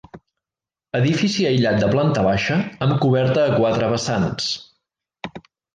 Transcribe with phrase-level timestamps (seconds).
[0.99, 4.53] Edifici aïllat de planta baixa amb coberta a quatre vessants.